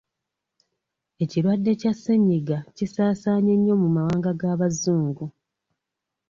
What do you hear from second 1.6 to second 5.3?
kya ssenyiga kisaasaanye nnyo mu mawanga g'abazungu.